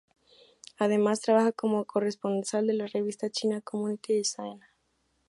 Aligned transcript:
Además, 0.79 1.21
trabaja 1.21 1.51
como 1.51 1.85
corresponsal 1.85 2.65
de 2.65 2.73
la 2.73 2.87
revista 2.87 3.29
china 3.29 3.61
Community 3.61 4.13
Design. 4.15 4.59